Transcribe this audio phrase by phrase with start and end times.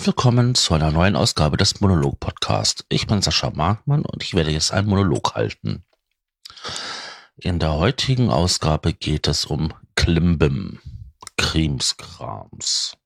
[0.00, 2.86] und willkommen zu einer neuen Ausgabe des Monolog-Podcast.
[2.88, 5.84] Ich bin Sascha Markmann und ich werde jetzt einen Monolog halten.
[7.36, 10.80] In der heutigen Ausgabe geht es um Klimbim,
[11.36, 12.96] Krimskrams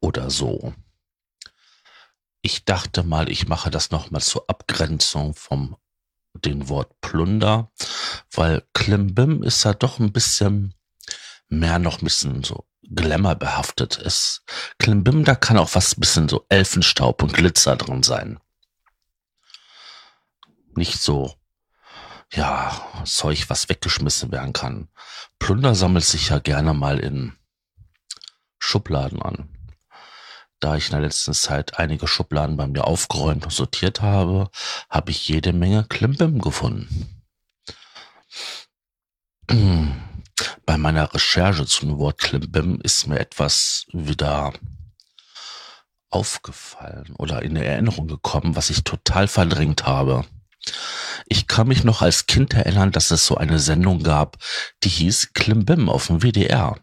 [0.00, 0.74] oder so.
[2.42, 5.76] Ich dachte mal, ich mache das nochmal zur Abgrenzung vom
[6.34, 7.70] den Wort Plunder,
[8.32, 10.74] weil Klimbim ist ja doch ein bisschen
[11.48, 12.64] mehr noch ein bisschen so
[12.94, 14.42] Glamour behaftet ist.
[14.78, 18.38] Klimbim, da kann auch was bisschen so Elfenstaub und Glitzer drin sein.
[20.74, 21.34] Nicht so,
[22.32, 24.88] ja, Zeug, was weggeschmissen werden kann.
[25.38, 27.36] Plunder sammelt sich ja gerne mal in
[28.58, 29.48] Schubladen an.
[30.60, 34.50] Da ich in der letzten Zeit einige Schubladen bei mir aufgeräumt und sortiert habe,
[34.88, 37.22] habe ich jede Menge Klimbim gefunden.
[40.66, 44.52] Bei meiner Recherche zum Wort Klimbim ist mir etwas wieder
[46.10, 50.24] aufgefallen oder in Erinnerung gekommen, was ich total verdrängt habe.
[51.26, 54.38] Ich kann mich noch als Kind erinnern, dass es so eine Sendung gab,
[54.82, 56.78] die hieß Klimbim auf dem WDR.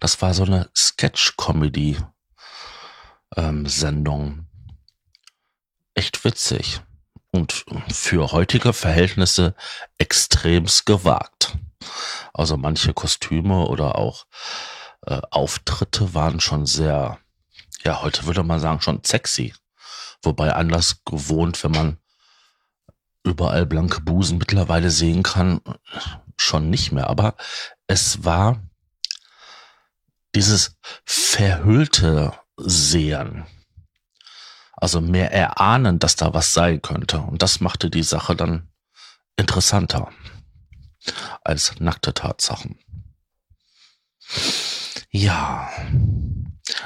[0.00, 1.96] Das war so eine Sketch-Comedy
[3.36, 4.46] ähm.
[5.94, 6.80] Echt witzig.
[7.30, 9.54] Und für heutige Verhältnisse
[9.98, 11.56] extremst gewagt.
[12.34, 14.26] Also manche Kostüme oder auch
[15.06, 17.18] äh, Auftritte waren schon sehr,
[17.84, 19.54] ja, heute würde man sagen, schon sexy.
[20.22, 21.98] Wobei anders gewohnt, wenn man
[23.22, 25.60] überall blanke Busen mittlerweile sehen kann,
[26.36, 27.08] schon nicht mehr.
[27.08, 27.36] Aber
[27.86, 28.60] es war
[30.34, 33.46] dieses verhüllte sehen.
[34.72, 37.20] Also mehr erahnen, dass da was sein könnte.
[37.20, 38.68] Und das machte die Sache dann
[39.36, 40.10] interessanter
[41.42, 42.78] als nackte Tatsachen.
[45.10, 45.70] Ja,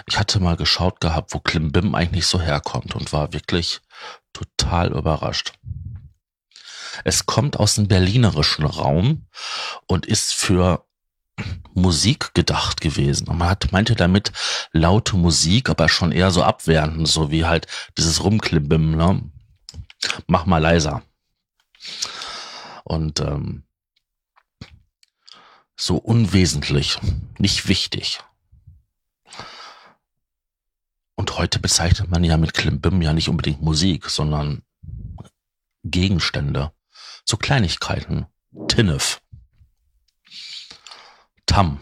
[0.06, 3.80] ich hatte mal geschaut gehabt, wo Klimbim eigentlich so herkommt und war wirklich
[4.32, 5.52] total überrascht.
[7.04, 9.26] Es kommt aus dem berlinerischen Raum
[9.86, 10.84] und ist für
[11.74, 13.28] Musik gedacht gewesen.
[13.28, 14.32] Und man hat, meinte damit
[14.72, 17.66] laute Musik, aber schon eher so abwehrend, so wie halt
[17.96, 19.22] dieses Rumklimbim, ne?
[20.26, 21.02] Mach mal leiser.
[22.84, 23.64] Und ähm,
[25.78, 26.98] so unwesentlich,
[27.38, 28.20] nicht wichtig.
[31.14, 34.62] Und heute bezeichnet man ja mit Klimbim ja nicht unbedingt Musik, sondern
[35.84, 36.72] Gegenstände,
[37.24, 38.26] so Kleinigkeiten,
[38.66, 39.20] Tinnef.
[41.46, 41.80] Tam.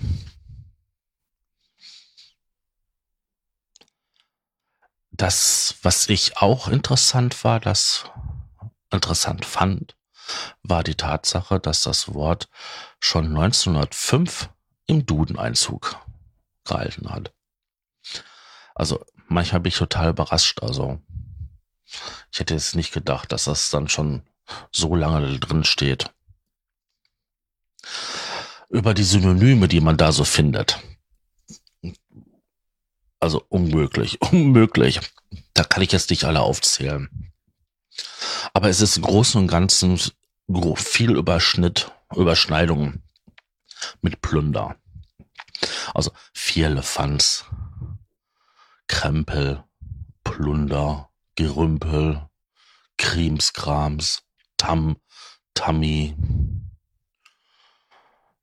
[5.10, 8.04] Das, was ich auch interessant war, das
[8.90, 9.96] interessant fand,
[10.62, 12.48] war die Tatsache, dass das Wort
[12.98, 14.50] schon 1905
[14.86, 15.96] im Duden-Einzug
[16.64, 17.32] gehalten hat.
[18.74, 20.62] Also manchmal bin ich total überrascht.
[20.62, 21.00] Also
[22.32, 24.22] ich hätte jetzt nicht gedacht, dass das dann schon
[24.72, 26.10] so lange drin steht
[28.68, 30.80] über die Synonyme, die man da so findet.
[33.20, 35.00] Also unmöglich, unmöglich.
[35.54, 37.32] Da kann ich jetzt nicht alle aufzählen.
[38.56, 40.00] Aber es ist im Großen und Ganzen
[40.76, 43.02] viel Überschnitt, Überschneidung
[44.00, 44.76] mit Plunder.
[45.92, 47.44] Also vier Elefants,
[48.88, 49.62] Krempel,
[50.24, 52.30] Plunder, Gerümpel,
[52.96, 54.22] Krimskrams,
[54.56, 54.96] Tam,
[55.52, 56.16] Tammi,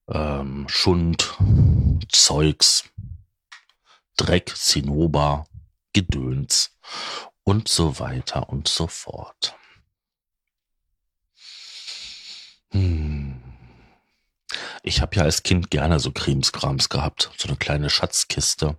[0.10, 1.40] ähm, Schund,
[2.12, 2.84] Zeugs,
[4.16, 5.48] Dreck, Zinnober,
[5.92, 6.78] Gedöns
[7.44, 9.56] und so weiter und so fort.
[12.74, 13.42] Hm.
[14.84, 18.78] Ich habe ja als Kind gerne so Krimskrams gehabt, so eine kleine Schatzkiste,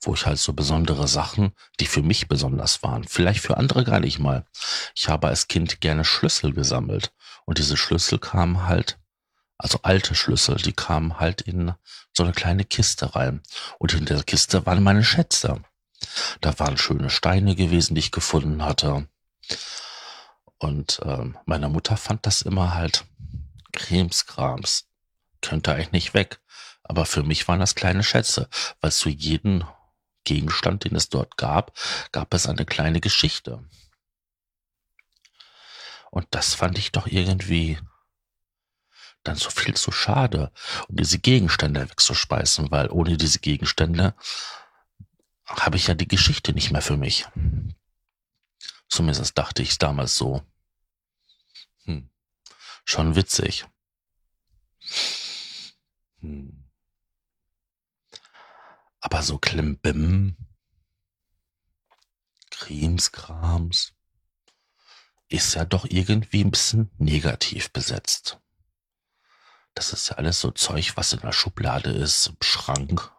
[0.00, 4.00] wo ich halt so besondere Sachen, die für mich besonders waren, vielleicht für andere gar
[4.00, 4.46] nicht mal.
[4.94, 7.12] Ich habe als Kind gerne Schlüssel gesammelt
[7.44, 8.98] und diese Schlüssel kamen halt
[9.58, 11.72] also alte Schlüssel, die kamen halt in
[12.12, 13.42] so eine kleine Kiste rein.
[13.78, 15.62] Und in der Kiste waren meine Schätze.
[16.40, 19.08] Da waren schöne Steine gewesen, die ich gefunden hatte.
[20.58, 23.04] Und äh, meine Mutter fand das immer halt
[23.72, 24.86] Cremskrams.
[25.40, 26.40] Könnte eigentlich nicht weg.
[26.82, 28.48] Aber für mich waren das kleine Schätze,
[28.80, 29.64] weil zu jedem
[30.24, 31.72] Gegenstand, den es dort gab,
[32.12, 33.62] gab es eine kleine Geschichte.
[36.10, 37.78] Und das fand ich doch irgendwie
[39.24, 40.52] dann so viel zu schade,
[40.88, 44.14] um diese Gegenstände wegzuspeisen, weil ohne diese Gegenstände
[45.46, 47.26] habe ich ja die Geschichte nicht mehr für mich.
[48.88, 50.42] Zumindest dachte ich es damals so.
[51.84, 52.10] Hm.
[52.84, 53.66] Schon witzig.
[56.20, 56.64] Hm.
[59.00, 60.36] Aber so Klimbim,
[62.50, 63.92] Krimskrams
[65.28, 68.38] ist ja doch irgendwie ein bisschen negativ besetzt.
[69.74, 73.12] Das ist ja alles so Zeug, was in der Schublade ist, im Schrank,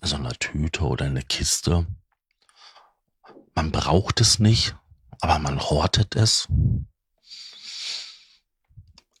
[0.00, 1.86] in so einer Tüte oder in der Kiste.
[3.58, 4.76] Man braucht es nicht,
[5.20, 6.46] aber man hortet es.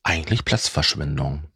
[0.04, 1.50] Eigentlich Platzverschwendung.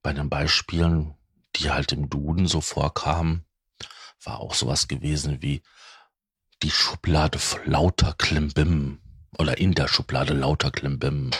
[0.00, 1.18] Bei den Beispielen,
[1.56, 3.44] die halt im Duden so vorkamen,
[4.22, 5.62] war auch sowas gewesen wie
[6.62, 9.02] die Schublade lauter Klimbim
[9.36, 11.30] oder in der Schublade lauter Klimbim.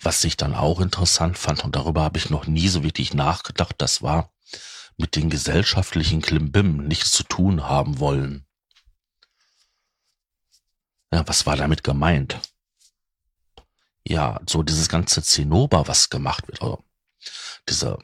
[0.00, 3.74] Was ich dann auch interessant fand, und darüber habe ich noch nie so wirklich nachgedacht,
[3.76, 4.32] das war
[4.98, 8.44] mit den gesellschaftlichen Klimbim nichts zu tun haben wollen.
[11.12, 12.38] Ja, was war damit gemeint?
[14.04, 16.82] Ja, so dieses ganze Zinnober, was gemacht wird, oder
[17.68, 17.98] diese,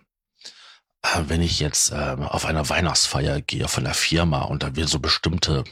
[1.03, 4.89] äh, wenn ich jetzt äh, auf einer Weihnachtsfeier gehe von der Firma und da wird
[4.89, 5.65] so bestimmte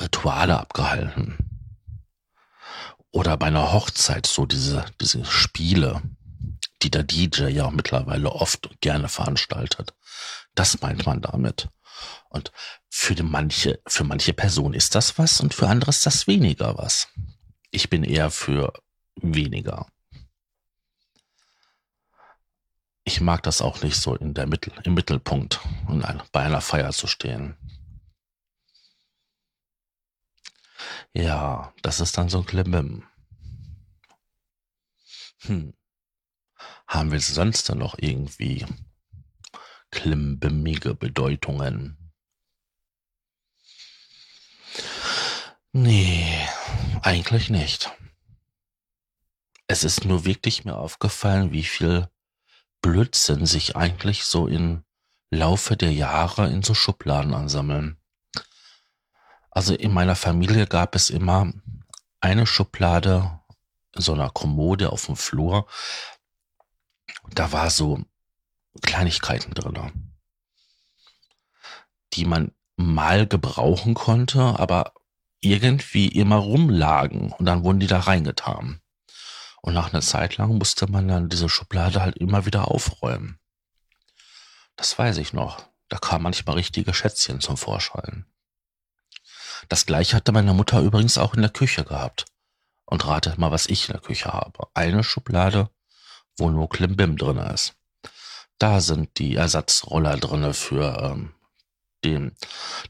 [0.00, 1.38] Rituale abgehalten.
[3.10, 6.02] Oder bei einer Hochzeit so diese, diese Spiele,
[6.82, 9.94] die der DJ ja auch mittlerweile oft gerne veranstaltet.
[10.54, 11.68] Das meint man damit.
[12.28, 12.52] Und
[12.88, 17.08] für manche, für manche Personen ist das was und für andere ist das weniger was.
[17.70, 18.72] Ich bin eher für
[19.16, 19.86] weniger.
[23.04, 26.92] Ich mag das auch nicht so in der Mittel, im Mittelpunkt und bei einer Feier
[26.92, 27.56] zu stehen.
[31.14, 33.04] Ja, das ist dann so ein Klimbim.
[35.40, 35.74] Hm.
[36.92, 38.66] Haben wir sonst dann noch irgendwie
[39.90, 42.12] klimbimmige Bedeutungen?
[45.72, 46.46] Nee,
[47.00, 47.90] eigentlich nicht.
[49.68, 52.10] Es ist nur wirklich mir aufgefallen, wie viel
[52.82, 54.84] Blödsinn sich eigentlich so im
[55.30, 57.96] Laufe der Jahre in so Schubladen ansammeln.
[59.50, 61.54] Also in meiner Familie gab es immer
[62.20, 63.40] eine Schublade
[63.94, 65.66] in so einer Kommode auf dem Flur.
[67.30, 68.02] Da war so
[68.82, 70.14] Kleinigkeiten drin,
[72.14, 74.94] die man mal gebrauchen konnte, aber
[75.40, 78.80] irgendwie immer rumlagen und dann wurden die da reingetan.
[79.60, 83.38] Und nach einer Zeit lang musste man dann diese Schublade halt immer wieder aufräumen.
[84.76, 85.64] Das weiß ich noch.
[85.88, 88.26] Da kamen manchmal richtige Schätzchen zum Vorschein.
[89.68, 92.24] Das gleiche hatte meine Mutter übrigens auch in der Küche gehabt.
[92.86, 94.68] Und ratet mal, was ich in der Küche habe.
[94.74, 95.70] Eine Schublade,
[96.38, 97.74] wo nur Klimbim drin ist.
[98.58, 101.34] Da sind die Ersatzroller drinne für ähm,
[102.04, 102.36] den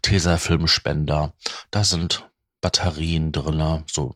[0.02, 1.32] Tesafilmspender.
[1.70, 2.28] Da sind
[2.60, 4.14] Batterien drinne, so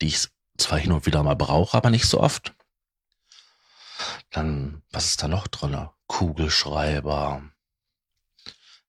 [0.00, 0.28] die ich
[0.58, 2.54] zwar hin und wieder mal brauche, aber nicht so oft.
[4.30, 5.90] Dann, was ist da noch drinne?
[6.06, 7.42] Kugelschreiber,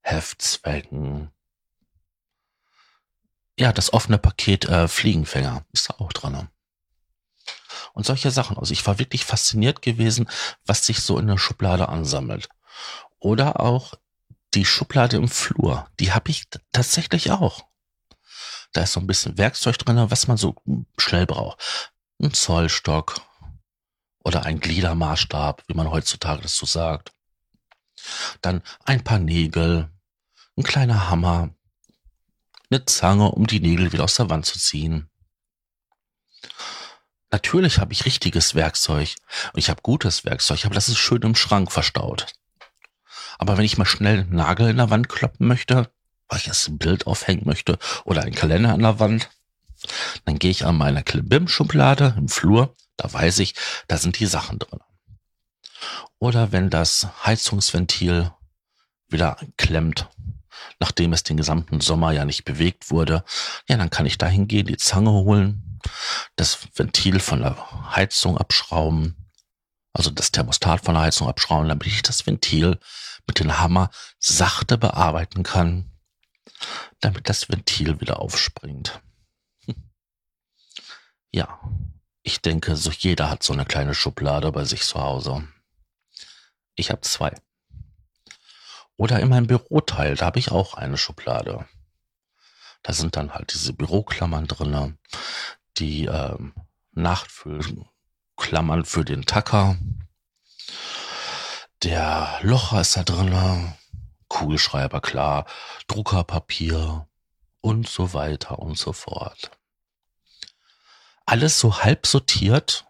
[0.01, 1.31] Heftzwecken,
[3.57, 6.49] ja, das offene Paket äh, Fliegenfänger ist da auch dran.
[7.95, 8.57] Und solche Sachen.
[8.57, 10.29] Also ich war wirklich fasziniert gewesen,
[10.65, 12.49] was sich so in der Schublade ansammelt.
[13.19, 13.93] Oder auch
[14.53, 15.87] die Schublade im Flur.
[16.01, 16.43] Die habe ich
[16.73, 17.65] tatsächlich auch.
[18.73, 20.55] Da ist so ein bisschen Werkzeug drin, was man so
[20.97, 21.89] schnell braucht.
[22.21, 23.21] Ein Zollstock
[24.25, 27.13] oder ein Gliedermaßstab, wie man heutzutage das so sagt.
[28.41, 29.89] Dann ein paar Nägel,
[30.57, 31.51] ein kleiner Hammer,
[32.69, 35.09] eine Zange, um die Nägel wieder aus der Wand zu ziehen.
[37.35, 39.13] Natürlich habe ich richtiges Werkzeug
[39.51, 42.27] und ich habe gutes Werkzeug, aber das ist schön im Schrank verstaut.
[43.37, 45.91] Aber wenn ich mal schnell einen Nagel in der Wand kloppen möchte,
[46.29, 49.29] weil ich jetzt ein Bild aufhängen möchte oder einen Kalender an der Wand,
[50.23, 53.53] dann gehe ich an meine Klimbim-Schublade im Flur, da weiß ich,
[53.89, 54.79] da sind die Sachen drin.
[56.19, 58.31] Oder wenn das Heizungsventil
[59.09, 60.07] wieder klemmt,
[60.79, 63.25] nachdem es den gesamten Sommer ja nicht bewegt wurde,
[63.67, 65.74] ja, dann kann ich da hingehen, die Zange holen,
[66.35, 69.31] das Ventil von der Heizung abschrauben,
[69.93, 72.79] also das Thermostat von der Heizung abschrauben, damit ich das Ventil
[73.27, 73.89] mit dem Hammer
[74.19, 75.91] sachte bearbeiten kann,
[76.99, 79.01] damit das Ventil wieder aufspringt.
[81.31, 81.59] Ja,
[82.23, 85.47] ich denke, so jeder hat so eine kleine Schublade bei sich zu Hause.
[86.75, 87.35] Ich habe zwei.
[88.97, 91.67] Oder in meinem Büroteil, da habe ich auch eine Schublade.
[92.83, 94.97] Da sind dann halt diese Büroklammern drinne,
[95.77, 96.53] die ähm,
[96.91, 99.77] Nachtfüllklammern für den Tacker.
[101.83, 103.77] Der Locher ist da drinne,
[104.27, 105.45] Kugelschreiber klar,
[105.87, 107.07] Druckerpapier
[107.61, 109.51] und so weiter und so fort.
[111.25, 112.85] Alles so halb sortiert,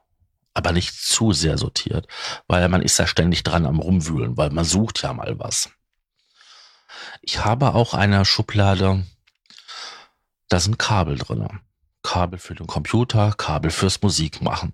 [0.54, 2.08] aber nicht zu sehr sortiert,
[2.48, 5.70] weil man ist ja ständig dran am rumwühlen, weil man sucht ja mal was.
[7.22, 9.06] Ich habe auch eine Schublade,
[10.48, 11.60] da sind Kabel drin.
[12.06, 14.74] Kabel für den Computer, Kabel fürs Musikmachen.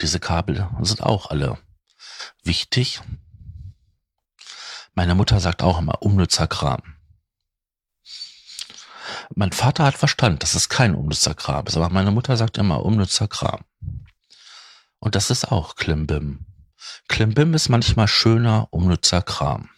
[0.00, 1.56] Diese Kabel sind auch alle
[2.42, 3.00] wichtig.
[4.94, 6.82] Meine Mutter sagt auch immer unnützer Kram.
[9.36, 12.84] Mein Vater hat Verstand, dass es kein unnützer Kram ist, aber meine Mutter sagt immer
[12.84, 13.64] unnützer Kram.
[14.98, 16.44] Und das ist auch Klimbim.
[17.08, 19.70] Klimbim ist manchmal schöner, unnützer Kram.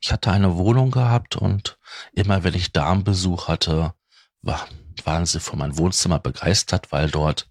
[0.00, 1.78] Ich hatte eine Wohnung gehabt und
[2.12, 3.94] immer wenn ich Darmbesuch hatte,
[4.44, 4.66] war,
[5.04, 7.48] waren sie von meinem Wohnzimmer begeistert, weil dort,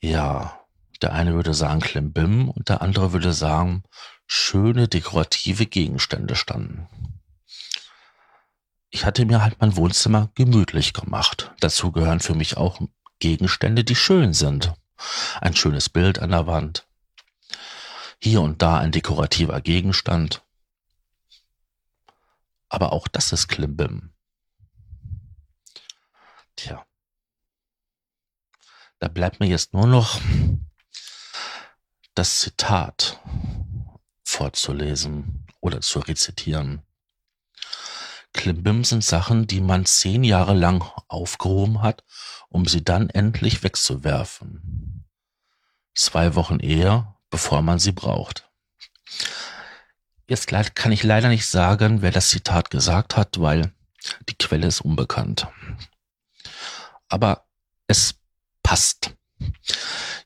[0.00, 0.58] ja,
[1.00, 3.82] der eine würde sagen Klimbim und der andere würde sagen,
[4.26, 6.88] schöne dekorative Gegenstände standen.
[8.90, 11.50] Ich hatte mir halt mein Wohnzimmer gemütlich gemacht.
[11.60, 12.80] Dazu gehören für mich auch
[13.20, 14.74] Gegenstände, die schön sind.
[15.40, 16.86] Ein schönes Bild an der Wand.
[18.20, 20.42] Hier und da ein dekorativer Gegenstand.
[22.68, 24.12] Aber auch das ist Klimbim.
[26.62, 26.86] Tja.
[29.00, 30.20] Da bleibt mir jetzt nur noch
[32.14, 33.20] das Zitat
[34.22, 36.82] vorzulesen oder zu rezitieren.
[38.32, 42.04] Klimbim sind Sachen, die man zehn Jahre lang aufgehoben hat,
[42.48, 45.04] um sie dann endlich wegzuwerfen.
[45.96, 48.48] Zwei Wochen eher, bevor man sie braucht.
[50.28, 53.72] Jetzt kann ich leider nicht sagen, wer das Zitat gesagt hat, weil
[54.28, 55.48] die Quelle ist unbekannt.
[57.12, 57.46] Aber
[57.88, 58.14] es
[58.62, 59.14] passt.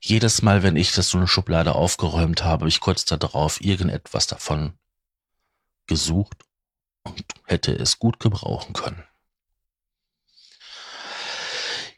[0.00, 4.28] Jedes Mal, wenn ich das so eine Schublade aufgeräumt habe, habe ich kurz darauf irgendetwas
[4.28, 4.78] davon
[5.88, 6.45] gesucht
[7.02, 9.02] und hätte es gut gebrauchen können.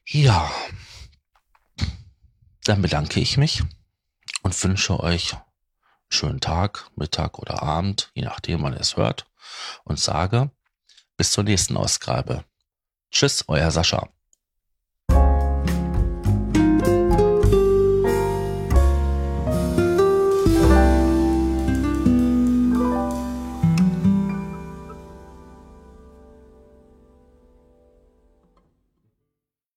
[0.07, 0.51] Ja,
[2.65, 3.63] dann bedanke ich mich
[4.43, 5.43] und wünsche euch einen
[6.09, 9.27] schönen Tag, Mittag oder Abend, je nachdem, wann ihr es hört,
[9.85, 10.51] und sage
[11.19, 12.47] bis zur nächsten Ausgabe.
[13.11, 14.09] Tschüss, euer Sascha.